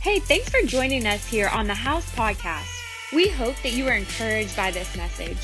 [0.00, 2.66] Hey, thanks for joining us here on the House Podcast.
[3.12, 5.36] We hope that you are encouraged by this message.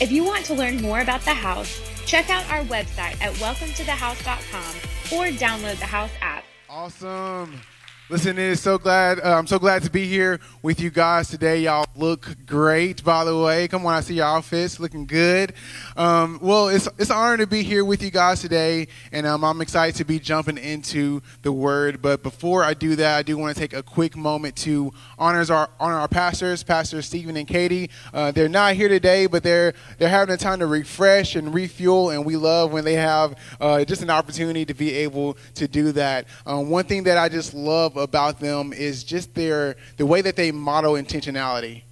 [0.00, 5.18] If you want to learn more about the house, check out our website at welcometothehouse.com
[5.18, 6.44] or download the House app.
[6.70, 7.60] Awesome.
[8.08, 9.18] Listen, it is so glad.
[9.18, 11.58] Uh, I'm so glad to be here with you guys today.
[11.58, 13.68] Y'all look great, by the way.
[13.68, 15.54] Come on, I see your outfits looking good.
[15.96, 19.44] Um, well, it's it's an honor to be here with you guys today, and um,
[19.44, 22.02] I'm excited to be jumping into the Word.
[22.02, 25.50] But before I do that, I do want to take a quick moment to honors
[25.50, 27.90] our honor our pastors, Pastor Stephen and Katie.
[28.12, 32.10] Uh, they're not here today, but they're they're having a time to refresh and refuel,
[32.10, 35.92] and we love when they have uh, just an opportunity to be able to do
[35.92, 36.26] that.
[36.46, 40.36] Um, one thing that I just love about them is just their the way that
[40.36, 41.83] they model intentionality.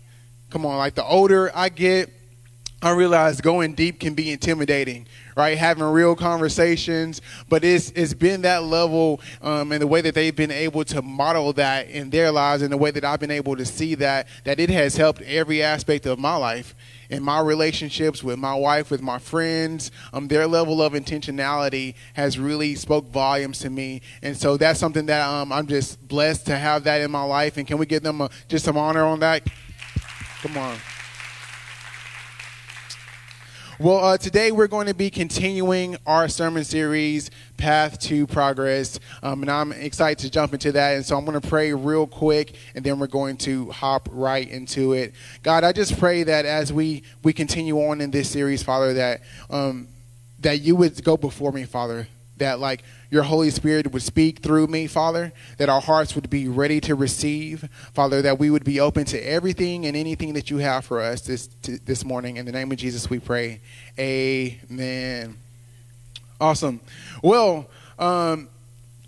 [0.53, 2.11] Come on, like the older I get,
[2.83, 5.57] I realize going deep can be intimidating, right?
[5.57, 10.37] Having real conversations, but it's it's been that level um, and the way that they've
[10.37, 13.57] been able to model that in their lives, and the way that I've been able
[13.57, 16.75] to see that that it has helped every aspect of my life
[17.09, 22.39] in my relationships with my wife, with my friends, um, their level of intentionality has
[22.39, 24.03] really spoke volumes to me.
[24.23, 27.57] And so that's something that um, I'm just blessed to have that in my life.
[27.57, 29.47] And can we give them a, just some honor on that?
[30.43, 30.77] Come on.
[33.79, 38.99] Well, uh, today we're going to be continuing our sermon series, Path to Progress.
[39.23, 40.97] Um, and I'm excited to jump into that.
[40.97, 44.49] And so I'm going to pray real quick, and then we're going to hop right
[44.49, 45.15] into it.
[45.45, 49.21] God, I just pray that as we, we continue on in this series, Father, that,
[49.49, 49.87] um,
[50.41, 52.83] that you would go before me, Father, that like
[53.13, 56.95] your Holy Spirit would speak through me, Father, that our hearts would be ready to
[56.95, 60.99] receive, Father, that we would be open to everything and anything that you have for
[60.99, 62.39] us this, to, this morning.
[62.39, 63.61] In the name of Jesus, we pray.
[63.99, 65.37] Amen.
[66.41, 66.81] Awesome.
[67.23, 67.69] Well,
[67.99, 68.49] um,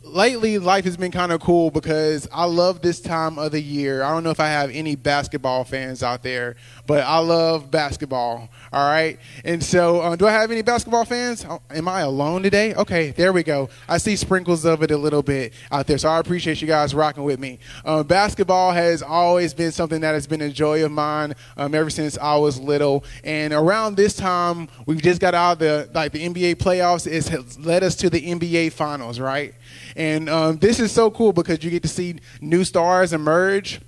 [0.04, 4.02] lately life has been kind of cool because I love this time of the year.
[4.02, 8.48] I don't know if I have any basketball fans out there, but I love basketball.
[8.72, 9.18] All right.
[9.44, 11.44] And so, uh, do I have any basketball fans?
[11.48, 12.74] Oh, am I alone today?
[12.74, 13.68] Okay, there we go.
[13.88, 15.98] I see sprinkles of it a little bit out there.
[15.98, 17.58] So, I appreciate you guys rocking with me.
[17.84, 21.90] Um, basketball has always been something that has been a joy of mine um, ever
[21.90, 23.04] since I was little.
[23.24, 27.06] And around this time, we've just got out of the like the NBA playoffs.
[27.06, 29.54] It's led us to the NBA finals, right?
[29.96, 33.80] And um, this is so cool because you get to see new stars emerge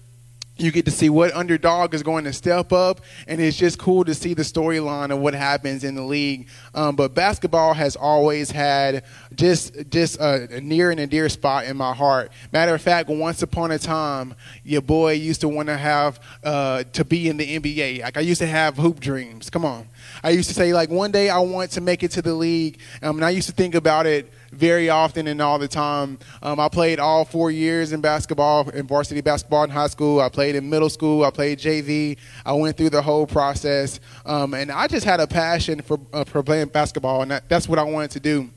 [0.59, 4.05] you get to see what underdog is going to step up, and it's just cool
[4.05, 6.49] to see the storyline of what happens in the league.
[6.75, 9.05] Um, but basketball has always had
[9.35, 12.33] just just a, a, near and a dear spot in my heart.
[12.53, 16.85] Matter of fact, once upon a time, your boy used to want to have uh,
[16.95, 18.03] to be in the NBA.
[18.03, 19.51] Like I used to have hoop dreams.
[19.51, 19.89] Come on,
[20.27, 22.81] I used to say like one day I want to make it to the league,
[23.01, 26.19] um, and I used to think about it very often and all the time.
[26.43, 30.21] Um, I played all four years in basketball, in varsity basketball in high school.
[30.21, 31.25] I played in middle school.
[31.25, 32.19] I played JV.
[32.45, 34.01] I went through the whole process.
[34.25, 37.69] Um, and I just had a passion for, uh, for playing basketball, and that, that's
[37.69, 38.51] what I wanted to do.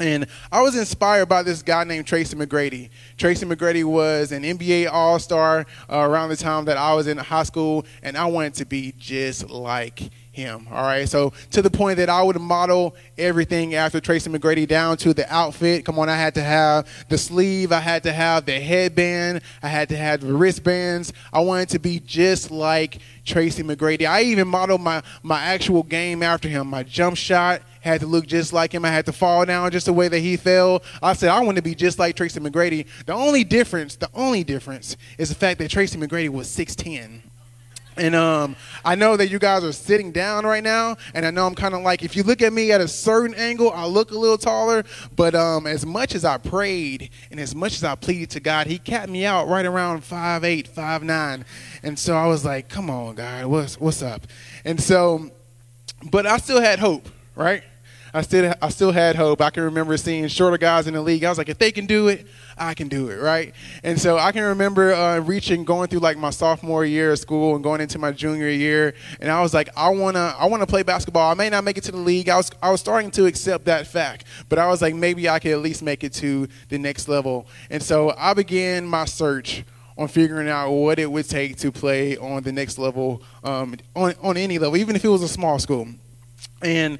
[0.00, 2.90] And I was inspired by this guy named Tracy McGrady.
[3.16, 7.16] Tracy McGrady was an NBA All Star uh, around the time that I was in
[7.16, 10.66] high school, and I wanted to be just like him.
[10.70, 11.08] All right.
[11.08, 15.30] So to the point that I would model everything after Tracy McGrady down to the
[15.32, 15.84] outfit.
[15.84, 19.68] Come on, I had to have the sleeve, I had to have the headband, I
[19.68, 21.12] had to have the wristbands.
[21.32, 24.08] I wanted to be just like Tracy McGrady.
[24.08, 26.68] I even modeled my, my actual game after him.
[26.68, 28.84] My jump shot had to look just like him.
[28.84, 30.82] I had to fall down just the way that he fell.
[31.02, 32.86] I said, I want to be just like Tracy McGrady.
[33.06, 37.22] The only difference, the only difference is the fact that Tracy McGrady was 6'10.
[37.98, 41.46] And um, I know that you guys are sitting down right now, and I know
[41.46, 44.10] I'm kind of like, if you look at me at a certain angle, I look
[44.10, 44.84] a little taller.
[45.16, 48.66] But um, as much as I prayed and as much as I pleaded to God,
[48.66, 51.44] He capped me out right around 5'8, 5'9.
[51.82, 54.26] And so I was like, come on, God, what's, what's up?
[54.64, 55.30] And so,
[56.10, 57.62] but I still had hope, right?
[58.18, 59.40] I still I still had hope.
[59.40, 61.22] I can remember seeing shorter guys in the league.
[61.22, 63.54] I was like, if they can do it, I can do it, right?
[63.84, 67.54] And so I can remember uh, reaching, going through like my sophomore year of school
[67.54, 70.82] and going into my junior year, and I was like, I wanna I wanna play
[70.82, 71.30] basketball.
[71.30, 72.28] I may not make it to the league.
[72.28, 75.38] I was I was starting to accept that fact, but I was like, maybe I
[75.38, 77.46] could at least make it to the next level.
[77.70, 79.62] And so I began my search
[79.96, 84.14] on figuring out what it would take to play on the next level, um, on
[84.22, 85.86] on any level, even if it was a small school.
[86.60, 86.98] And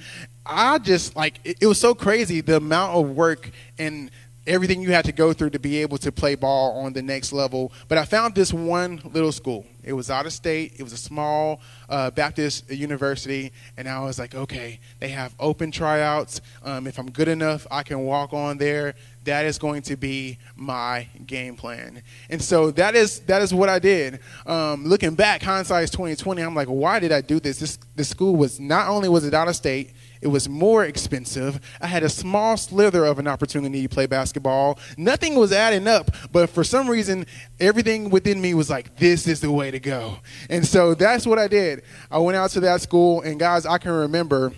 [0.49, 4.11] I just like it, it was so crazy the amount of work and
[4.49, 7.33] everything you had to go through to be able to play ball on the next
[7.33, 7.71] level.
[7.87, 9.67] But I found this one little school.
[9.85, 10.75] It was out of state.
[10.79, 15.71] It was a small uh, Baptist university, and I was like, okay, they have open
[15.71, 16.41] tryouts.
[16.65, 18.95] Um, if I'm good enough, I can walk on there.
[19.25, 23.69] That is going to be my game plan, and so that is that is what
[23.69, 24.21] I did.
[24.47, 26.41] Um, looking back, hindsight is 2020.
[26.41, 27.59] I'm like, why did I do this?
[27.59, 31.61] This this school was not only was it out of state, it was more expensive.
[31.81, 34.79] I had a small slither of an opportunity to play basketball.
[34.97, 37.26] Nothing was adding up, but for some reason,
[37.61, 40.19] everything within me was like, this is the way to go.
[40.50, 41.82] And so that's what I did.
[42.11, 44.53] I went out to that school, and guys, I can remember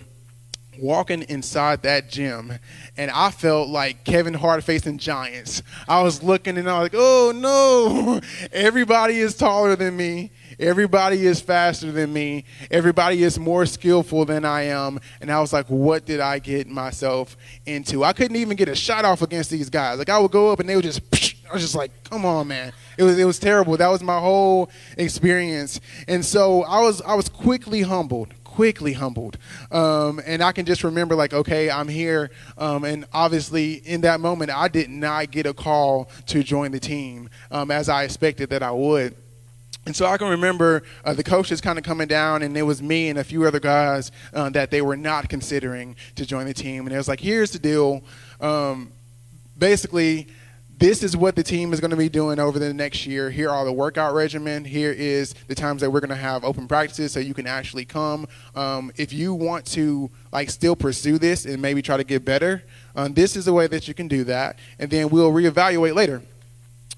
[0.81, 2.57] walking inside that gym
[2.97, 5.61] and I felt like Kevin Hart facing giants.
[5.87, 8.19] I was looking and I was like, oh no,
[8.51, 10.31] everybody is taller than me.
[10.59, 12.45] Everybody is faster than me.
[12.69, 14.99] Everybody is more skillful than I am.
[15.21, 18.03] And I was like, what did I get myself into?
[18.03, 19.99] I couldn't even get a shot off against these guys.
[19.99, 21.01] Like I would go up and they would just,
[21.49, 22.73] I was just like, come on, man.
[22.97, 23.77] It was, it was terrible.
[23.77, 25.79] That was my whole experience.
[26.07, 29.37] And so I was, I was quickly humbled quickly humbled.
[29.71, 32.31] Um, and I can just remember, like, okay, I'm here.
[32.57, 36.79] Um, and obviously, in that moment, I did not get a call to join the
[36.79, 39.15] team um, as I expected that I would.
[39.85, 42.81] And so I can remember uh, the coaches kind of coming down, and it was
[42.81, 46.53] me and a few other guys uh, that they were not considering to join the
[46.53, 46.85] team.
[46.85, 48.03] And it was like, here's the deal.
[48.41, 48.91] Um,
[49.57, 50.27] basically,
[50.81, 53.29] this is what the team is going to be doing over the next year.
[53.29, 54.65] Here are the workout regimen.
[54.65, 57.85] Here is the times that we're going to have open practices, so you can actually
[57.85, 58.27] come.
[58.55, 62.63] Um, if you want to like still pursue this and maybe try to get better,
[62.95, 66.23] um, this is the way that you can do that, and then we'll reevaluate later.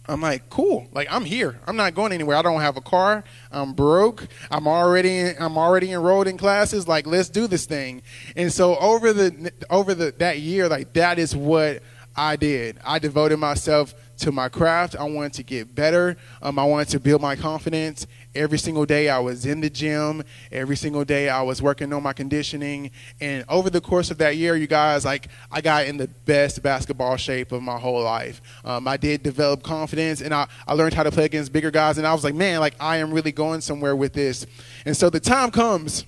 [0.07, 0.87] I'm like, cool.
[0.93, 1.59] Like I'm here.
[1.67, 2.37] I'm not going anywhere.
[2.37, 3.25] I don't have a car.
[3.51, 4.27] I'm broke.
[4.49, 6.87] I'm already I'm already enrolled in classes.
[6.87, 8.01] Like let's do this thing.
[8.37, 11.83] And so over the over the that year, like that is what
[12.15, 12.79] I did.
[12.85, 14.95] I devoted myself to my craft.
[14.95, 16.15] I wanted to get better.
[16.41, 18.05] Um, I wanted to build my confidence.
[18.35, 20.23] Every single day I was in the gym.
[20.51, 22.91] Every single day I was working on my conditioning.
[23.19, 26.61] And over the course of that year, you guys, like I got in the best
[26.61, 28.41] basketball shape of my whole life.
[28.63, 31.97] Um, I did develop confidence, and I, I learned how to play against bigger guys.
[31.97, 34.45] And I was like, man, like I am really going somewhere with this.
[34.85, 36.05] And so the time comes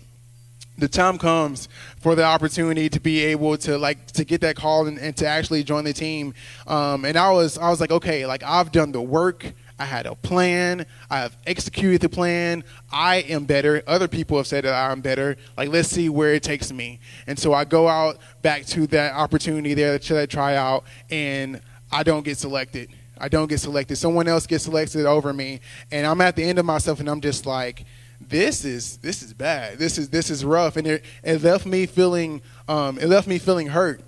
[0.77, 1.69] the time comes
[1.99, 5.27] for the opportunity to be able to like to get that call and, and to
[5.27, 6.33] actually join the team.
[6.67, 9.53] Um, and i was i was like okay like i've done the work.
[9.77, 10.85] I had a plan.
[11.09, 12.63] I have executed the plan.
[12.93, 13.83] I am better.
[13.85, 15.37] Other people have said that i'm better.
[15.57, 16.99] Like let's see where it takes me.
[17.27, 21.61] And so i go out back to that opportunity there to that tryout and
[21.91, 22.89] i don't get selected.
[23.17, 23.95] I don't get selected.
[23.95, 25.61] Someone else gets selected over me.
[25.91, 27.85] And i'm at the end of myself and i'm just like
[28.27, 29.77] this is this is bad.
[29.77, 33.37] This is this is rough, and it, it left me feeling um, it left me
[33.37, 34.01] feeling hurt.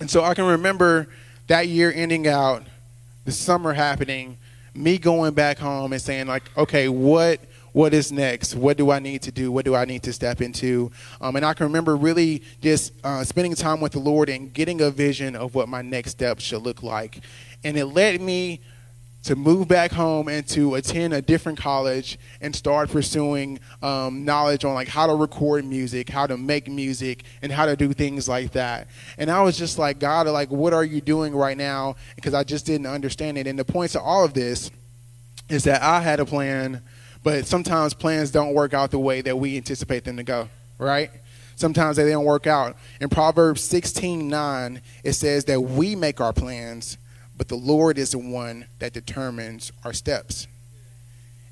[0.00, 1.08] And so I can remember
[1.48, 2.62] that year ending out,
[3.24, 4.36] the summer happening,
[4.74, 7.40] me going back home and saying like, okay, what
[7.72, 8.54] what is next?
[8.54, 9.52] What do I need to do?
[9.52, 10.90] What do I need to step into?
[11.20, 14.80] Um, and I can remember really just uh, spending time with the Lord and getting
[14.80, 17.20] a vision of what my next step should look like.
[17.64, 18.60] And it led me
[19.24, 24.64] to move back home and to attend a different college and start pursuing um, knowledge
[24.64, 28.28] on like how to record music, how to make music, and how to do things
[28.28, 28.88] like that.
[29.18, 31.96] And I was just like, God, like, what are you doing right now?
[32.16, 33.46] Because I just didn't understand it.
[33.46, 34.70] And the point to all of this
[35.48, 36.82] is that I had a plan,
[37.24, 40.48] but sometimes plans don't work out the way that we anticipate them to go,
[40.78, 41.10] right?
[41.56, 42.76] Sometimes they don't work out.
[43.00, 46.98] In Proverbs 16 9, it says that we make our plans
[47.38, 50.48] but the Lord is the one that determines our steps.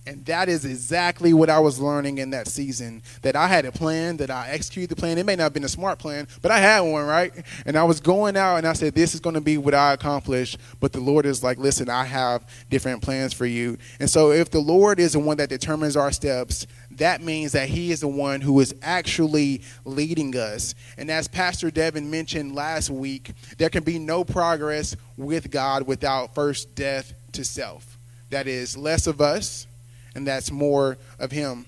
[0.08, 3.02] And that is exactly what I was learning in that season.
[3.22, 5.18] That I had a plan, that I executed the plan.
[5.18, 7.32] It may not have been a smart plan, but I had one, right?
[7.64, 9.94] And I was going out and I said, This is going to be what I
[9.94, 10.56] accomplish.
[10.78, 13.78] But the Lord is like, Listen, I have different plans for you.
[13.98, 17.68] And so if the Lord is the one that determines our steps, that means that
[17.68, 20.74] He is the one who is actually leading us.
[20.96, 26.34] And as Pastor Devin mentioned last week, there can be no progress with God without
[26.34, 27.98] first death to self.
[28.30, 29.66] That is less of us
[30.14, 31.66] and that's more of Him.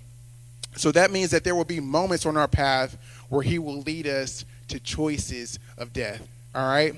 [0.76, 2.96] So that means that there will be moments on our path
[3.28, 6.26] where He will lead us to choices of death.
[6.54, 6.94] All right?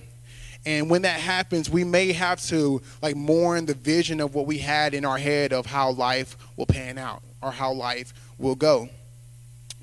[0.64, 4.58] And when that happens, we may have to like mourn the vision of what we
[4.58, 8.88] had in our head of how life will pan out or how life will go.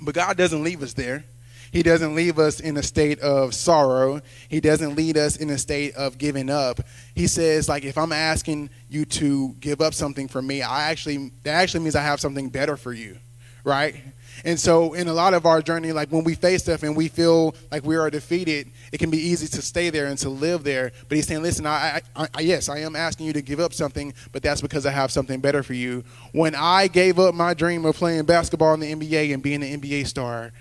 [0.01, 1.25] But God doesn't leave us there.
[1.71, 4.21] He doesn't leave us in a state of sorrow.
[4.47, 6.79] He doesn't lead us in a state of giving up.
[7.13, 11.31] He says, like, if I'm asking you to give up something for me, I actually
[11.43, 13.17] that actually means I have something better for you
[13.67, 13.95] right?
[14.45, 17.07] And so, in a lot of our journey, like when we face stuff and we
[17.07, 20.63] feel like we are defeated, it can be easy to stay there and to live
[20.63, 20.91] there.
[21.07, 23.73] But he's saying, listen, I, I, I, yes, I am asking you to give up
[23.73, 26.03] something, but that's because I have something better for you.
[26.31, 29.81] When I gave up my dream of playing basketball in the NBA and being an
[29.81, 30.51] NBA star,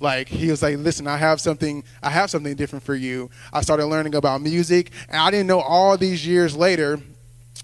[0.00, 3.60] like he was like listen i have something i have something different for you i
[3.60, 7.00] started learning about music and i didn't know all these years later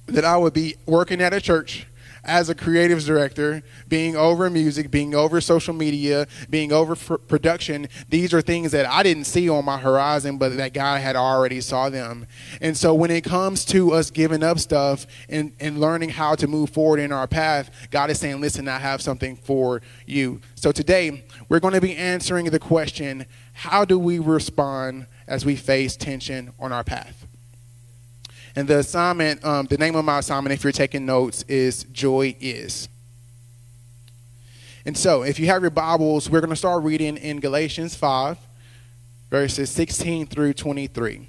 [0.07, 1.87] that i would be working at a church
[2.25, 8.33] as a creative director, being over music, being over social media, being over production, these
[8.33, 11.91] are things that I didn't see on my horizon, but that God had already saw
[11.91, 12.27] them.
[12.61, 16.47] And so when it comes to us giving up stuff and, and learning how to
[16.47, 20.41] move forward in our path, God is saying, listen, I have something for you.
[20.55, 25.57] So today, we're going to be answering the question, how do we respond as we
[25.57, 27.27] face tension on our path?
[28.55, 32.37] And the assignment, um, the name of my assignment, if you're taking notes, is Joy
[32.41, 32.89] Is.
[34.85, 38.37] And so, if you have your Bibles, we're going to start reading in Galatians 5,
[39.31, 41.29] verses 16 through 23.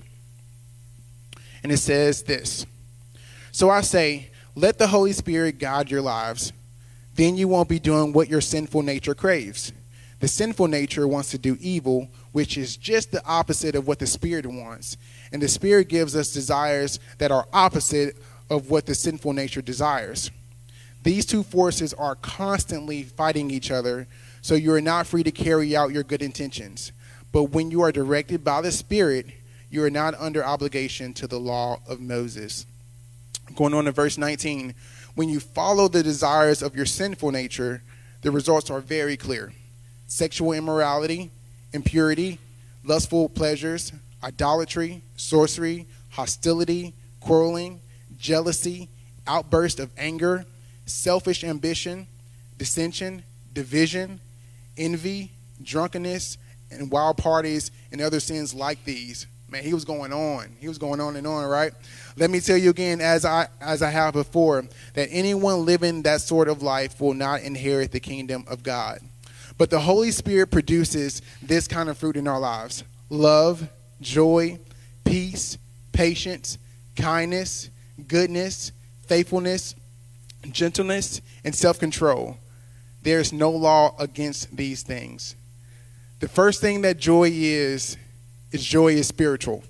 [1.62, 2.65] And it says this
[3.51, 6.51] So I say, let the Holy Spirit guide your lives.
[7.15, 9.72] Then you won't be doing what your sinful nature craves.
[10.24, 14.08] The sinful nature wants to do evil, which is just the opposite of what the
[14.08, 14.96] Spirit wants.
[15.34, 18.15] And the Spirit gives us desires that are opposite
[18.50, 20.32] of what the sinful nature desires.
[21.03, 24.08] These two forces are constantly fighting each other,
[24.42, 26.94] so you are not free to carry out your good intentions.
[27.34, 29.25] But when you are directed by the Spirit,
[29.70, 32.65] you are not under obligation to the law of Moses.
[33.58, 34.74] Going on to verse 19,
[35.15, 37.84] when you follow the desires of your sinful nature,
[38.22, 39.51] the results are very clear
[40.07, 41.31] sexual immorality,
[41.74, 42.39] impurity,
[42.83, 43.91] lustful pleasures,
[44.24, 47.79] idolatry, sorcery, hostility, quarreling,
[48.17, 48.89] jealousy,
[49.27, 50.45] outburst of anger,
[50.86, 52.07] selfish ambition,
[52.57, 54.19] dissension, division,
[54.77, 55.31] envy,
[55.62, 56.38] drunkenness,
[56.72, 59.27] and wild parties and other sins like these.
[59.50, 60.55] Man, he was going on.
[60.60, 61.72] He was going on and on, right?
[62.17, 66.22] Let me tell you again, as I as I have before, that anyone living that
[66.22, 69.00] sort of life will not inherit the kingdom of God.
[69.63, 73.70] But the Holy Spirit produces this kind of fruit in our lives: love,
[74.01, 74.60] joy,
[75.05, 75.58] peace,
[75.93, 76.58] patience,
[76.98, 77.70] kindness,
[78.10, 78.74] goodness,
[79.08, 79.74] faithfulness,
[80.51, 82.38] gentleness, and self control.
[83.03, 85.38] There is no law against these things.
[86.20, 87.96] The first thing that joy is,
[88.51, 89.63] is joy is spiritual.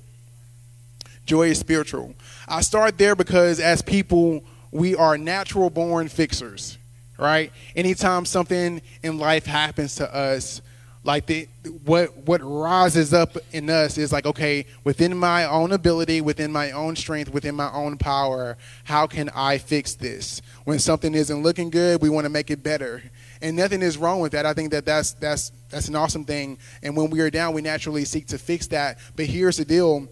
[1.28, 2.16] Joy is spiritual.
[2.48, 6.80] I start there because as people, we are natural born fixers,
[7.18, 7.52] right?
[7.76, 10.62] Anytime something in life happens to us,
[11.04, 11.48] like the
[11.84, 16.72] what what rises up in us is like okay within my own ability within my
[16.72, 20.42] own strength within my own power how can i fix this?
[20.64, 23.04] When something isn't looking good we want to make it better.
[23.42, 24.46] And nothing is wrong with that.
[24.46, 26.58] I think that that's that's that's an awesome thing.
[26.82, 28.98] And when we are down we naturally seek to fix that.
[29.18, 30.08] But here's the deal.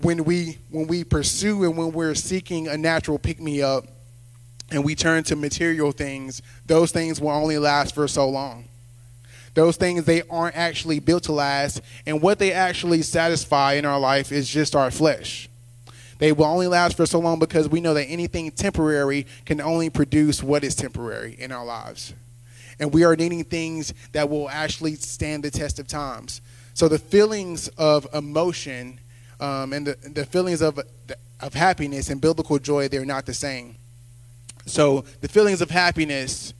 [0.00, 3.84] When we when we pursue and when we're seeking a natural pick me up
[4.72, 8.64] and we turn to material things those things will only last for so long.
[9.54, 14.00] Those things they aren't actually built to last and what they actually satisfy in our
[14.00, 15.48] life is just our flesh.
[16.18, 19.90] They will only last for so long because we know that anything temporary can only
[19.90, 22.14] produce what is temporary in our lives.
[22.78, 26.40] And we are needing things that will actually stand the test of times.
[26.74, 29.00] So the feelings of emotion
[29.40, 30.80] um, and the, the feelings of,
[31.40, 33.76] of happiness and biblical joy they're not the same
[34.66, 36.54] so the feelings of happiness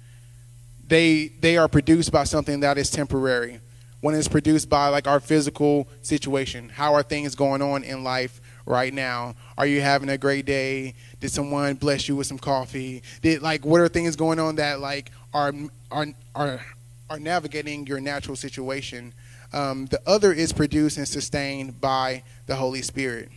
[0.92, 3.60] they they are produced by something that is temporary.
[4.00, 8.40] When it's produced by like our physical situation, how are things going on in life
[8.66, 9.34] right now?
[9.56, 10.94] Are you having a great day?
[11.20, 13.02] Did someone bless you with some coffee?
[13.22, 15.54] Did like what are things going on that like are
[15.90, 16.60] are are
[17.08, 19.14] are navigating your natural situation?
[19.52, 23.30] Um, the other is produced and sustained by the Holy Spirit.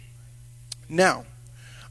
[0.90, 1.26] Now,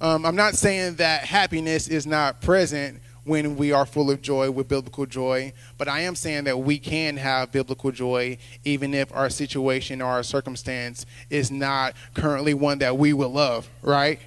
[0.05, 4.51] um, I'm not saying that happiness is not present when we are full of joy
[4.51, 5.55] with biblical joy.
[5.79, 10.11] But I am saying that we can have biblical joy even if our situation or
[10.11, 14.21] our circumstance is not currently one that we would love, right?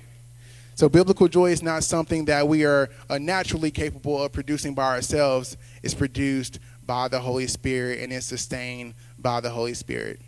[0.73, 4.95] So, biblical joy is not something that we are uh, naturally capable of producing by
[4.95, 5.57] ourselves.
[5.83, 10.21] It's produced by the Holy Spirit and it's sustained by the Holy Spirit.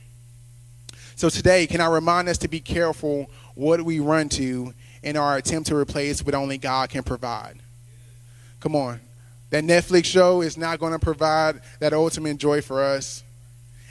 [1.16, 5.38] So, today, can I remind us to be careful what we run to in our
[5.38, 7.60] attempt to replace what only God can provide?
[8.60, 9.00] Come on.
[9.50, 13.24] That Netflix show is not going to provide that ultimate joy for us.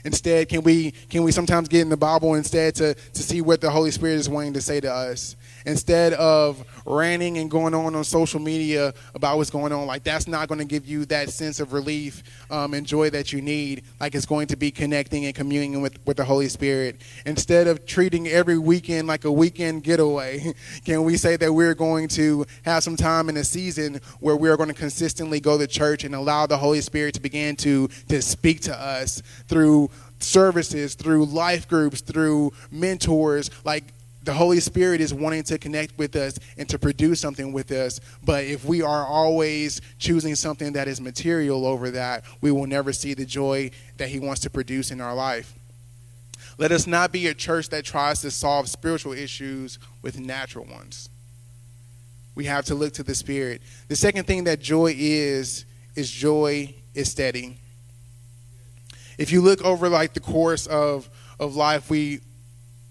[0.04, 3.60] Instead, can we can we sometimes get in the Bible instead to to see what
[3.60, 5.34] the Holy Spirit is wanting to say to us?
[5.68, 10.26] Instead of ranting and going on on social media about what's going on like that's
[10.26, 13.84] not going to give you that sense of relief um, and joy that you need.
[14.00, 17.02] Like it's going to be connecting and communing with, with the holy spirit.
[17.26, 22.08] Instead of treating every weekend like a weekend getaway can we say that we're going
[22.08, 26.04] to have some time in a season where we're going to consistently go to church
[26.04, 31.26] and allow the holy spirit to begin to to speak to us through services through
[31.26, 33.50] life groups through mentors?
[33.64, 33.92] Like
[34.28, 37.98] the Holy Spirit is wanting to connect with us and to produce something with us.
[38.22, 42.92] But if we are always choosing something that is material over that, we will never
[42.92, 45.54] see the joy that He wants to produce in our life.
[46.58, 51.08] Let us not be a church that tries to solve spiritual issues with natural ones.
[52.34, 53.62] We have to look to the Spirit.
[53.88, 55.64] The second thing that joy is,
[55.96, 57.56] is joy is steady.
[59.16, 61.08] If you look over like the course of,
[61.40, 62.20] of life, we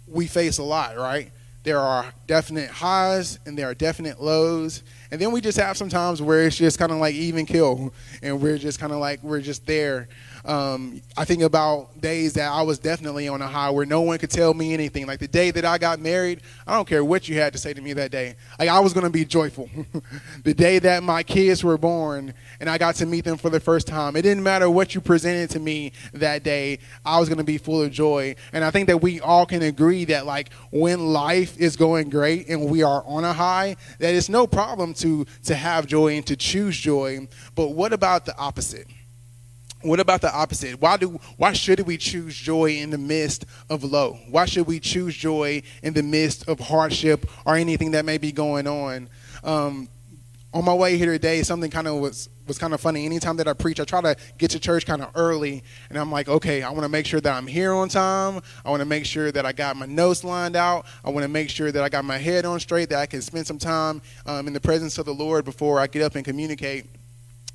[0.07, 1.31] we face a lot, right?
[1.63, 4.83] There are definite highs and there are definite lows.
[5.11, 7.93] And then we just have some times where it's just kind of like even kill.
[8.21, 10.07] And we're just kind of like, we're just there.
[10.47, 14.17] Um, I think about days that I was definitely on a high where no one
[14.17, 15.05] could tell me anything.
[15.05, 17.73] Like the day that I got married, I don't care what you had to say
[17.73, 18.35] to me that day.
[18.57, 19.69] Like I was going to be joyful.
[20.45, 23.59] the day that my kids were born and I got to meet them for the
[23.59, 26.79] first time, it didn't matter what you presented to me that day.
[27.05, 28.35] I was going to be full of joy.
[28.53, 32.47] And I think that we all can agree that like when life is going great
[32.47, 36.25] and we are on a high, that it's no problem to to have joy and
[36.27, 37.27] to choose joy.
[37.53, 38.87] But what about the opposite?
[39.81, 40.81] What about the opposite?
[40.81, 44.17] Why do why should we choose joy in the midst of low?
[44.29, 48.31] Why should we choose joy in the midst of hardship or anything that may be
[48.31, 49.07] going on?
[49.43, 49.87] Um,
[50.53, 53.05] on my way here today, something kind of was was kind of funny.
[53.05, 56.11] Anytime that I preach, I try to get to church kind of early, and I'm
[56.11, 58.41] like, okay, I want to make sure that I'm here on time.
[58.65, 60.85] I want to make sure that I got my notes lined out.
[61.05, 63.21] I want to make sure that I got my head on straight, that I can
[63.21, 66.25] spend some time um, in the presence of the Lord before I get up and
[66.25, 66.85] communicate.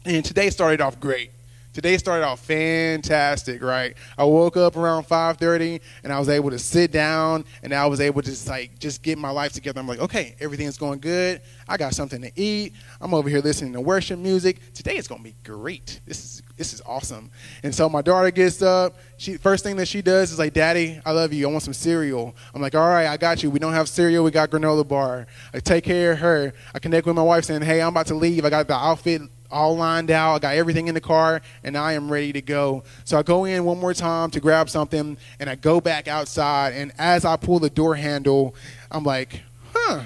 [0.05, 1.31] And today started off great.
[1.73, 3.95] Today started off fantastic, right?
[4.19, 8.00] I woke up around 5:30 and I was able to sit down and I was
[8.00, 9.81] able to just like just get my life together.
[9.81, 11.41] I'm like, okay, everything's going good.
[11.67, 12.75] I got something to eat.
[13.00, 14.75] I'm over here listening to worship music.
[14.75, 16.00] Today is gonna be great.
[16.07, 17.31] This is this is awesome.
[17.62, 18.97] And so my daughter gets up.
[19.17, 21.49] She first thing that she does is like, Daddy, I love you.
[21.49, 22.37] I want some cereal.
[22.55, 23.50] I'm like, all right, I got you.
[23.50, 24.25] We don't have cereal.
[24.25, 25.26] We got granola bar.
[25.55, 26.52] I take care of her.
[26.75, 28.45] I connect with my wife saying, Hey, I'm about to leave.
[28.45, 30.34] I got the outfit all lined out.
[30.34, 32.82] I got everything in the car, and I am ready to go.
[33.04, 36.73] So I go in one more time to grab something, and I go back outside.
[36.73, 38.54] And as I pull the door handle,
[38.91, 40.04] I'm like, huh,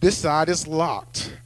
[0.00, 1.36] this side is locked.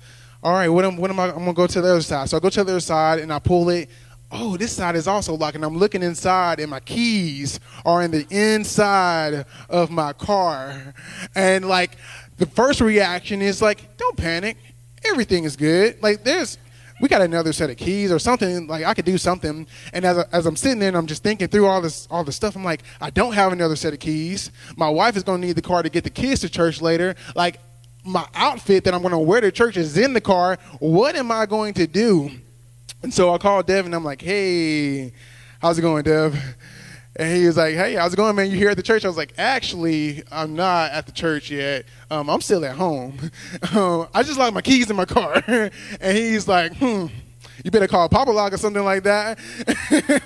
[0.43, 1.29] All right, what am, what am I?
[1.29, 2.31] I'm gonna go to the other side.
[2.31, 3.91] So I go to the other side, and I pull it.
[4.33, 8.13] Oh, this side is also locked, and I'm looking inside, and my keys are in
[8.13, 10.95] the inside of my car.
[11.35, 11.97] And like,
[12.39, 14.57] the first reaction is like, don't panic.
[15.05, 16.01] Everything is good.
[16.03, 16.59] Like, there's
[17.01, 18.67] we got another set of keys or something.
[18.67, 19.67] Like I could do something.
[19.93, 22.33] And as, as I'm sitting there and I'm just thinking through all this all the
[22.33, 24.51] stuff, I'm like, I don't have another set of keys.
[24.77, 27.15] My wife is going to need the car to get the kids to church later.
[27.35, 27.59] Like
[28.05, 30.59] my outfit that I'm going to wear to church is in the car.
[30.79, 32.31] What am I going to do?
[33.03, 35.13] And so I called Dev and I'm like, Hey,
[35.61, 36.39] how's it going, Dev?
[37.21, 38.51] And he was like, "Hey, how's it going, man?
[38.51, 41.85] You here at the church?" I was like, "Actually, I'm not at the church yet.
[42.11, 43.19] Um, I'm still at home.
[43.77, 45.43] Um, I just locked my keys in my car."
[46.01, 47.07] and he's like, "Hmm,
[47.63, 49.39] you better call Pop-A-Lock or something like that."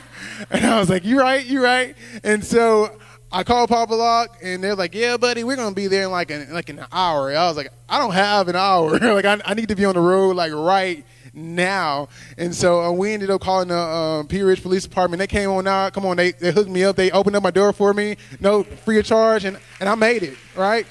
[0.51, 2.97] and I was like, "You right, you right." And so
[3.33, 6.53] I called Pop-A-Lock, and they're like, "Yeah, buddy, we're gonna be there in like an
[6.53, 8.97] like an hour." I was like, "I don't have an hour.
[9.01, 11.05] like, I, I need to be on the road like right."
[11.35, 12.09] Now.
[12.39, 15.19] And so uh, we ended up calling the uh, Pea Ridge Police Department.
[15.19, 15.93] They came on out.
[15.93, 16.97] Come on, they, they hooked me up.
[16.97, 20.23] They opened up my door for me, no free of charge, and, and I made
[20.23, 20.87] it, right?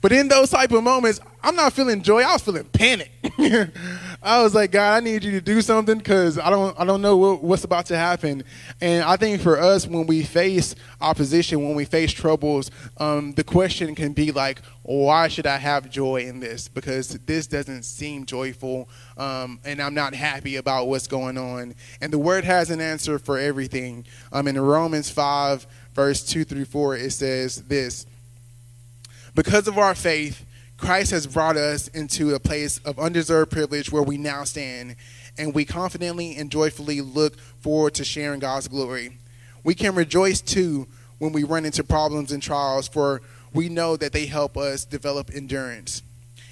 [0.00, 2.22] But in those type of moments, I'm not feeling joy.
[2.22, 3.10] I was feeling panic.
[4.24, 7.02] I was like, God, I need you to do something because I don't, I don't
[7.02, 8.42] know what, what's about to happen.
[8.80, 13.44] And I think for us, when we face opposition, when we face troubles, um, the
[13.44, 16.68] question can be like, why should I have joy in this?
[16.68, 21.74] Because this doesn't seem joyful, um, and I'm not happy about what's going on.
[22.00, 24.06] And the Word has an answer for everything.
[24.32, 28.06] Um, in Romans five, verse two through four, it says this.
[29.34, 30.44] Because of our faith,
[30.84, 34.96] Christ has brought us into a place of undeserved privilege where we now stand,
[35.38, 39.16] and we confidently and joyfully look forward to sharing God's glory.
[39.62, 40.86] We can rejoice too
[41.18, 43.22] when we run into problems and trials, for
[43.54, 46.02] we know that they help us develop endurance.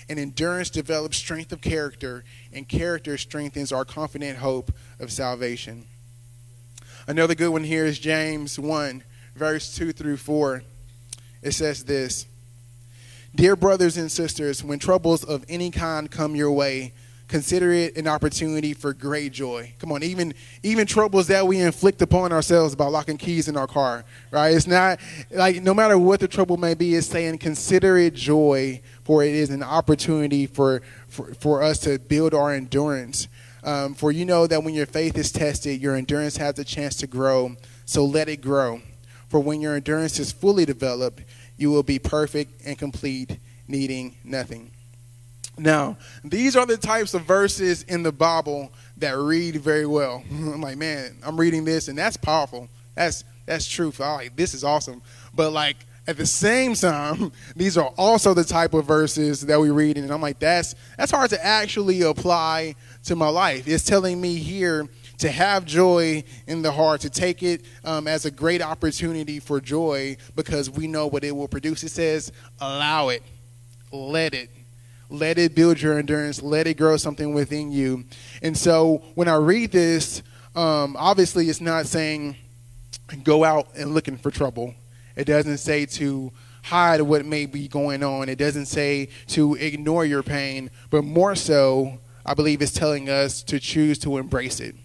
[0.09, 5.85] And endurance develops strength of character, and character strengthens our confident hope of salvation.
[7.07, 9.03] Another good one here is James 1,
[9.37, 10.62] verse 2 through 4.
[11.42, 12.25] It says this
[13.35, 16.92] Dear brothers and sisters, when troubles of any kind come your way,
[17.29, 19.73] consider it an opportunity for great joy.
[19.79, 23.66] Come on, even even troubles that we inflict upon ourselves about locking keys in our
[23.66, 24.55] car, right?
[24.55, 28.83] It's not like no matter what the trouble may be, it's saying consider it joy,
[29.03, 33.29] for it is an opportunity for for, for us to build our endurance.
[33.64, 36.97] Um, for you know that when your faith is tested, your endurance has a chance
[36.97, 37.57] to grow.
[37.87, 38.83] So let it grow.
[39.31, 41.23] For when your endurance is fully developed,
[41.56, 43.38] you will be perfect and complete,
[43.68, 44.70] needing nothing.
[45.58, 50.24] Now, these are the types of verses in the Bible that read very well.
[50.30, 52.68] I'm like, man, I'm reading this and that's powerful.
[52.94, 54.00] That's that's truth.
[54.00, 55.02] I like this is awesome.
[55.34, 59.70] But like at the same time, these are also the type of verses that we
[59.70, 63.68] read, and I'm like, that's that's hard to actually apply to my life.
[63.68, 64.88] It's telling me here
[65.18, 69.61] to have joy in the heart, to take it um, as a great opportunity for
[69.61, 71.83] joy because we know what it will produce.
[71.85, 73.22] It says, allow it,
[73.92, 74.51] let it.
[75.09, 76.40] Let it build your endurance.
[76.42, 78.05] Let it grow something within you.
[78.40, 80.22] And so when I read this,
[80.57, 82.37] um, obviously it's not saying
[83.22, 84.75] go out and looking for trouble.
[85.16, 88.29] It doesn't say to hide what may be going on.
[88.29, 93.42] It doesn't say to ignore your pain, but more so, I believe it's telling us
[93.44, 94.77] to choose to embrace it.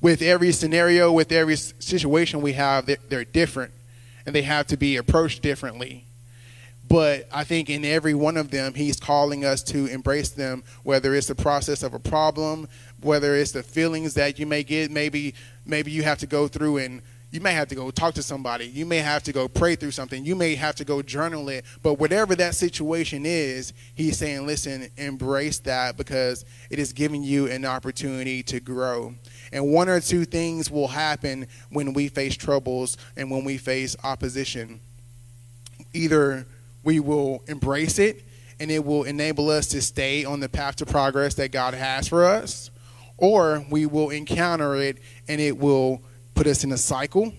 [0.00, 3.72] With every scenario, with every situation we have, they're, they're different
[4.24, 6.04] and they have to be approached differently.
[6.88, 11.14] But I think in every one of them, he's calling us to embrace them, whether
[11.14, 12.66] it's the process of a problem,
[13.00, 14.90] whether it's the feelings that you may get.
[14.90, 15.34] Maybe,
[15.64, 18.66] maybe you have to go through and you may have to go talk to somebody.
[18.66, 20.24] You may have to go pray through something.
[20.24, 21.64] You may have to go journal it.
[21.80, 27.46] But whatever that situation is, he's saying, listen, embrace that because it is giving you
[27.46, 29.14] an opportunity to grow.
[29.52, 33.96] And one or two things will happen when we face troubles and when we face
[34.04, 34.80] opposition.
[35.92, 36.46] Either
[36.84, 38.24] we will embrace it
[38.60, 42.06] and it will enable us to stay on the path to progress that God has
[42.08, 42.70] for us,
[43.16, 46.02] or we will encounter it and it will
[46.34, 47.32] put us in a cycle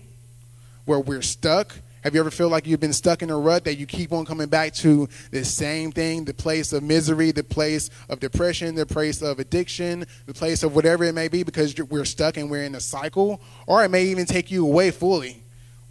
[0.84, 1.76] where we're stuck.
[2.02, 4.24] Have you ever felt like you've been stuck in a rut that you keep on
[4.24, 8.86] coming back to the same thing, the place of misery, the place of depression, the
[8.86, 12.64] place of addiction, the place of whatever it may be because we're stuck and we're
[12.64, 15.42] in a cycle, or it may even take you away fully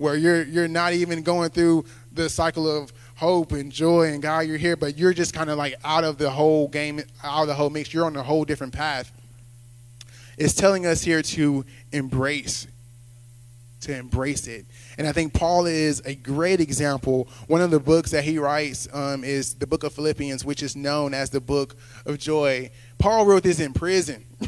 [0.01, 4.47] where you're you're not even going through the cycle of hope and joy and God,
[4.47, 7.47] you're here, but you're just kind of like out of the whole game, out of
[7.47, 7.93] the whole mix.
[7.93, 9.11] You're on a whole different path.
[10.39, 12.65] It's telling us here to embrace,
[13.81, 14.65] to embrace it.
[15.01, 17.27] And I think Paul is a great example.
[17.47, 20.75] One of the books that he writes um, is the book of Philippians, which is
[20.75, 22.69] known as the book of joy.
[22.99, 24.23] Paul wrote this in prison.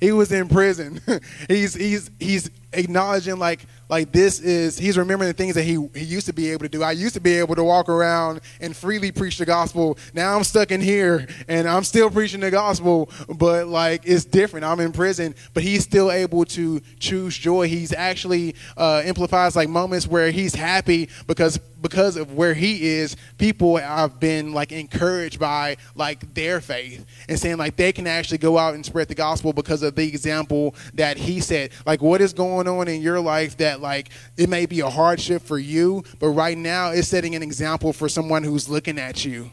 [0.00, 1.00] he was in prison.
[1.48, 6.04] he's he's he's acknowledging like like this is he's remembering the things that he he
[6.04, 6.82] used to be able to do.
[6.82, 9.98] I used to be able to walk around and freely preach the gospel.
[10.12, 14.64] Now I'm stuck in here and I'm still preaching the gospel, but like it's different.
[14.64, 17.68] I'm in prison, but he's still able to choose joy.
[17.68, 23.16] He's actually uh, amplifies like moments where he's happy because because of where he is,
[23.38, 28.38] people have been like encouraged by like their faith and saying like they can actually
[28.38, 31.70] go out and spread the gospel because of the example that he set.
[31.84, 35.42] Like what is going on in your life that like it may be a hardship
[35.42, 39.50] for you, but right now it's setting an example for someone who's looking at you.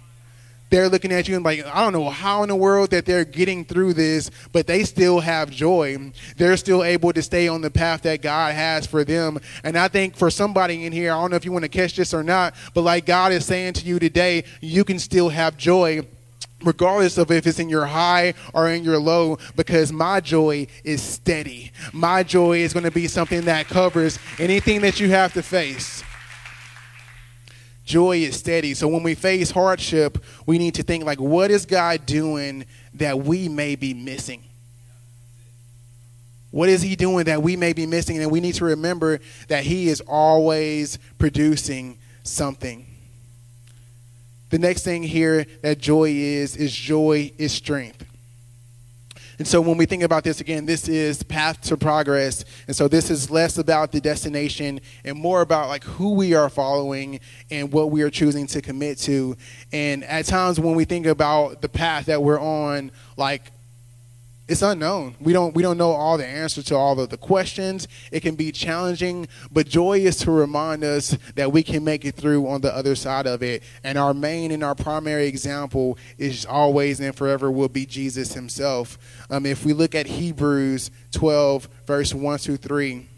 [0.70, 3.26] They're looking at you and like i don't know how in the world that they're
[3.26, 6.12] getting through this but they still have joy.
[6.36, 9.40] They're still able to stay on the path that god has for them.
[9.64, 11.96] And i think for somebody in here i don't know if you want to catch
[11.96, 15.58] this or not but like god is saying to you today you can still have
[15.58, 16.02] joy
[16.64, 21.02] regardless of if it's in your high or in your low, because my joy is
[21.02, 21.72] steady.
[21.92, 26.04] My joy is going to be something that covers anything that you have to face
[27.86, 28.74] joy is steady.
[28.74, 33.20] So when we face hardship, we need to think like, what is God doing that
[33.20, 34.44] we may be missing?
[36.52, 38.22] What is he doing that we may be missing?
[38.22, 42.86] And we need to remember that he is always producing something.
[44.54, 48.06] The next thing here that joy is, is joy is strength.
[49.40, 52.46] And so when we think about this again, this is path to progress.
[52.68, 56.52] And so this is less about the destination and more about like who we are
[56.52, 59.36] following and what we are choosing to commit to.
[59.72, 63.52] And at times when we think about the path that we're on, like
[64.54, 65.16] it's unknown.
[65.20, 67.88] We don't we don't know all the answers to all of the questions.
[68.12, 72.14] It can be challenging, but joy is to remind us that we can make it
[72.14, 73.64] through on the other side of it.
[73.84, 79.00] And our main and our primary example is always and forever will be Jesus himself.
[79.32, 83.10] Um, if we look at Hebrews 12 verse 1 through 3,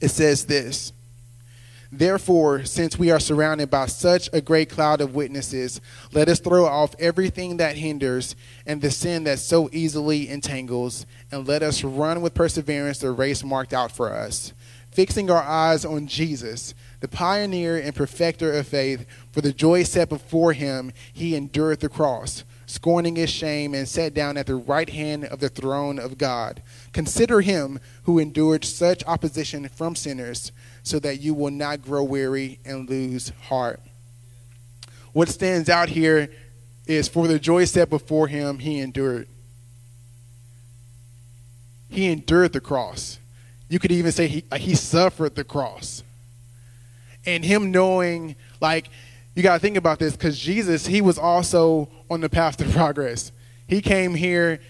[0.00, 0.92] it says this.
[1.96, 5.80] Therefore, since we are surrounded by such a great cloud of witnesses,
[6.12, 8.34] let us throw off everything that hinders
[8.66, 13.44] and the sin that so easily entangles, and let us run with perseverance the race
[13.44, 14.52] marked out for us,
[14.90, 19.06] fixing our eyes on Jesus, the pioneer and perfecter of faith.
[19.30, 22.42] For the joy set before him, he endured the cross,
[22.74, 26.60] scorning his shame, and sat down at the right hand of the throne of God.
[26.92, 30.50] Consider him who endured such opposition from sinners
[30.82, 33.80] so that you will not grow weary and lose heart.
[35.12, 36.28] What stands out here
[36.86, 39.28] is for the joy set before him, he endured.
[41.88, 43.20] He endured the cross.
[43.68, 46.02] You could even say he, he suffered the cross.
[47.24, 48.88] And him knowing, like,
[49.34, 52.64] you got to think about this because Jesus, he was also on the path to
[52.70, 53.32] progress.
[53.66, 54.60] He came here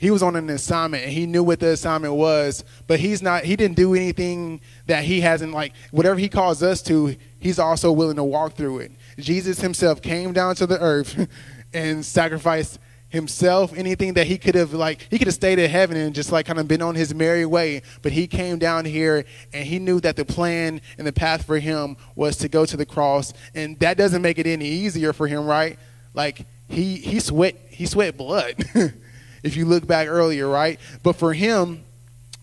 [0.00, 3.44] he was on an assignment and he knew what the assignment was but he's not
[3.44, 7.92] he didn't do anything that he hasn't like whatever he calls us to he's also
[7.92, 11.28] willing to walk through it jesus himself came down to the earth
[11.74, 12.78] and sacrificed
[13.10, 16.32] himself anything that he could have like he could have stayed in heaven and just
[16.32, 19.78] like kind of been on his merry way but he came down here and he
[19.78, 23.32] knew that the plan and the path for him was to go to the cross
[23.54, 25.78] and that doesn't make it any easier for him right
[26.14, 28.54] like he he sweat he sweat blood
[29.42, 30.78] if you look back earlier, right?
[31.02, 31.84] But for him,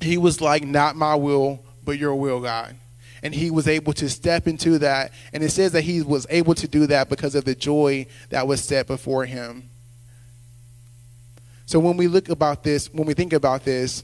[0.01, 2.75] he was like, not my will, but your will, God.
[3.23, 5.11] And he was able to step into that.
[5.33, 8.47] And it says that he was able to do that because of the joy that
[8.47, 9.69] was set before him.
[11.67, 14.03] So when we look about this, when we think about this,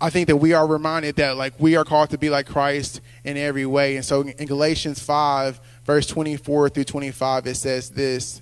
[0.00, 3.00] I think that we are reminded that like we are called to be like Christ
[3.24, 3.96] in every way.
[3.96, 8.40] And so in Galatians 5, verse 24 through 25, it says this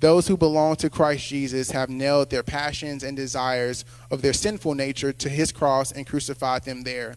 [0.00, 4.74] those who belong to Christ Jesus have nailed their passions and desires of their sinful
[4.74, 7.16] nature to his cross and crucified them there.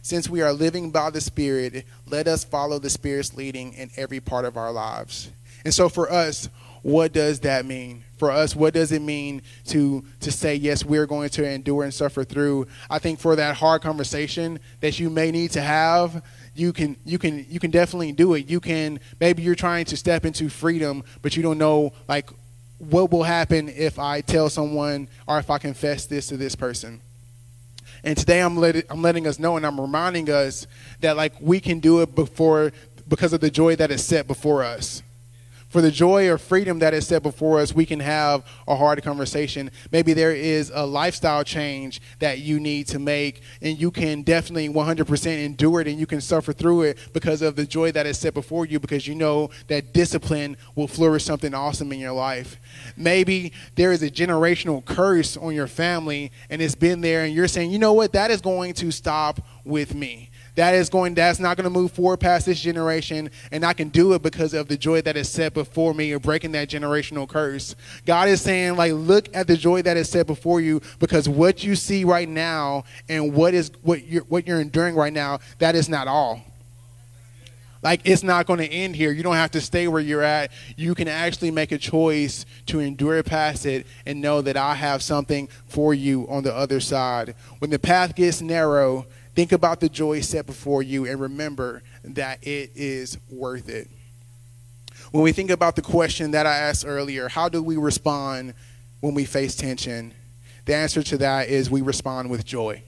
[0.00, 4.20] Since we are living by the Spirit, let us follow the Spirit's leading in every
[4.20, 5.30] part of our lives.
[5.66, 6.48] And so for us,
[6.82, 8.04] what does that mean?
[8.18, 11.94] For us, what does it mean to to say yes, we're going to endure and
[11.94, 12.66] suffer through?
[12.90, 17.18] I think for that hard conversation that you may need to have, you can you
[17.18, 18.48] can you can definitely do it.
[18.48, 22.30] You can maybe you're trying to step into freedom, but you don't know like
[22.78, 27.00] what will happen if I tell someone or if I confess this to this person.
[28.04, 30.66] And today I'm letting I'm letting us know and I'm reminding us
[31.00, 32.72] that like we can do it before
[33.08, 35.02] because of the joy that is set before us
[35.72, 39.02] for the joy or freedom that is set before us, we can have a hard
[39.02, 39.70] conversation.
[39.90, 44.68] Maybe there is a lifestyle change that you need to make, and you can definitely
[44.68, 48.18] 100% endure it and you can suffer through it because of the joy that is
[48.18, 52.58] set before you because you know that discipline will flourish something awesome in your life.
[52.94, 57.48] Maybe there is a generational curse on your family and it's been there, and you're
[57.48, 61.38] saying, you know what, that is going to stop with me that is going that's
[61.38, 64.68] not going to move forward past this generation and i can do it because of
[64.68, 67.74] the joy that is set before me or breaking that generational curse
[68.06, 71.64] god is saying like look at the joy that is set before you because what
[71.64, 75.74] you see right now and what is what you're what you're enduring right now that
[75.74, 76.42] is not all
[77.82, 79.10] like it's not going to end here.
[79.10, 80.52] You don't have to stay where you're at.
[80.76, 85.02] You can actually make a choice to endure past it and know that I have
[85.02, 87.34] something for you on the other side.
[87.58, 92.46] When the path gets narrow, Think about the joy set before you and remember that
[92.46, 93.88] it is worth it.
[95.10, 98.54] When we think about the question that I asked earlier, how do we respond
[99.00, 100.12] when we face tension?
[100.64, 102.82] The answer to that is we respond with joy.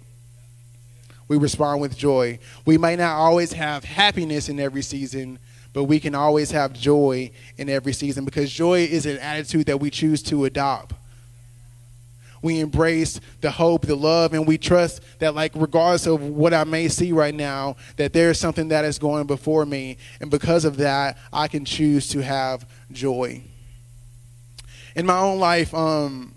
[1.29, 2.39] We respond with joy.
[2.67, 5.39] We might not always have happiness in every season,
[5.73, 9.81] but we can always have joy in every season because joy is an attitude that
[9.81, 10.95] we choose to adopt
[12.45, 16.65] we embrace the hope, the love, and we trust that, like, regardless of what I
[16.65, 19.97] may see right now, that there's something that is going before me.
[20.21, 23.43] And because of that, I can choose to have joy.
[24.95, 26.35] In my own life, um,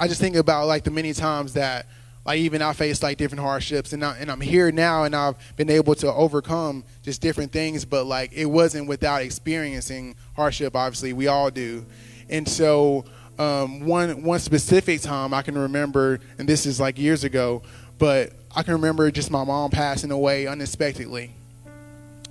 [0.00, 1.86] I just think about, like, the many times that,
[2.26, 3.92] like, even I faced, like, different hardships.
[3.92, 7.84] And, I, and I'm here now, and I've been able to overcome just different things.
[7.84, 11.12] But, like, it wasn't without experiencing hardship, obviously.
[11.12, 11.86] We all do.
[12.28, 13.04] And so
[13.40, 17.62] um, one one specific time I can remember, and this is like years ago,
[17.98, 21.32] but I can remember just my mom passing away unexpectedly,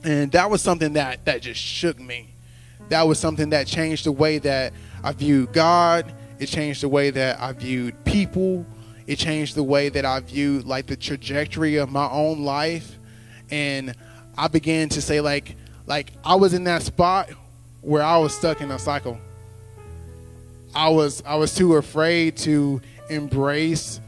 [0.04, 2.30] and that was something that that just shook me.
[2.89, 7.10] That was something that changed the way that I viewed God It changed the way
[7.10, 8.65] that I viewed people.
[9.08, 12.98] It changed the way that I viewed like the trajectory of my own life.
[13.52, 13.95] And
[14.38, 15.56] I began to say like
[15.88, 17.32] like I was in that spot
[17.82, 19.19] where I was stuck in a cycle.
[20.75, 23.99] I was I was too afraid to embrace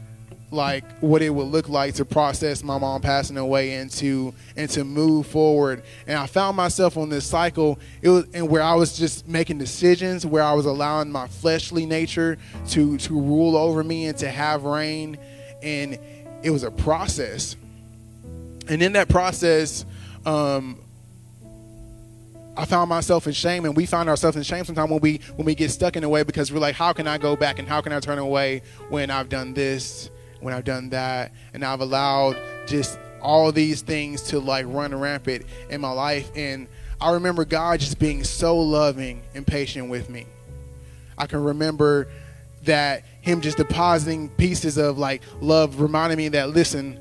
[0.52, 4.68] like what it would look like to process my mom passing away and to and
[4.70, 5.82] to move forward.
[6.06, 9.58] And I found myself on this cycle it was and where I was just making
[9.58, 12.38] decisions, where I was allowing my fleshly nature
[12.70, 15.18] to to rule over me and to have reign.
[15.62, 15.98] And
[16.42, 17.56] it was a process.
[18.68, 19.84] And in that process,
[20.24, 20.78] um,
[22.56, 25.46] I found myself in shame, and we find ourselves in shame sometimes when we when
[25.46, 27.66] we get stuck in a way because we're like, how can I go back and
[27.66, 30.10] how can I turn away when I've done this
[30.42, 32.36] when I've done that, and I've allowed
[32.66, 36.30] just all these things to like run rampant in my life.
[36.34, 36.66] And
[37.00, 40.26] I remember God just being so loving and patient with me.
[41.16, 42.08] I can remember
[42.64, 46.98] that Him just depositing pieces of like love, reminding me that listen,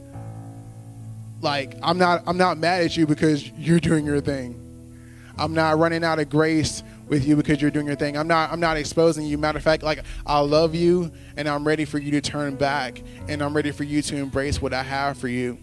[1.42, 4.58] like I'm not I'm not mad at you because you're doing your thing.
[5.41, 8.15] I'm not running out of grace with you because you're doing your thing.
[8.15, 9.39] I'm not I'm not exposing you.
[9.39, 13.01] Matter of fact, like I love you and I'm ready for you to turn back
[13.27, 15.58] and I'm ready for you to embrace what I have for you.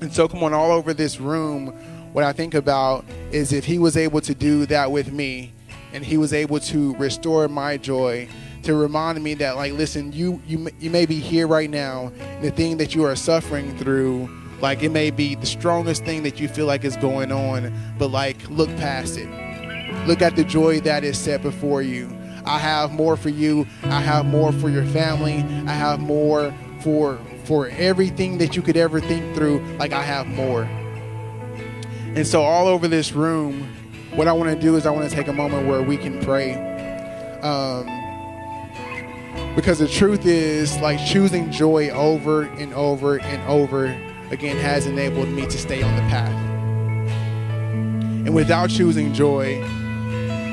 [0.00, 1.68] And so come on all over this room,
[2.12, 5.52] what I think about is if he was able to do that with me
[5.92, 8.28] and he was able to restore my joy
[8.62, 12.52] to remind me that like listen, you you you may be here right now, the
[12.52, 14.28] thing that you are suffering through
[14.64, 18.08] like it may be the strongest thing that you feel like is going on, but
[18.08, 19.28] like look past it
[20.06, 22.10] Look at the joy that is set before you.
[22.46, 23.66] I have more for you.
[23.84, 25.36] I have more for your family.
[25.66, 29.60] I have more for for everything that you could ever think through.
[29.76, 30.64] Like I have more.
[32.14, 33.68] And so all over this room,
[34.14, 36.22] what I want to do is I want to take a moment where we can
[36.22, 36.54] pray.
[37.40, 37.86] Um,
[39.54, 43.86] because the truth is, like choosing joy over and over and over
[44.34, 46.34] again has enabled me to stay on the path.
[48.26, 49.60] And without choosing joy,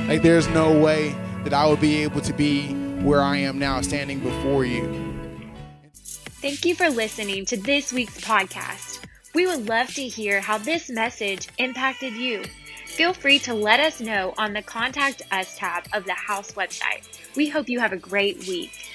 [0.08, 3.82] like, there's no way that I would be able to be where I am now
[3.82, 4.86] standing before you.
[5.94, 9.00] Thank you for listening to this week's podcast.
[9.34, 12.44] We would love to hear how this message impacted you.
[12.86, 17.08] Feel free to let us know on the Contact Us tab of the House website.
[17.36, 18.91] We hope you have a great week.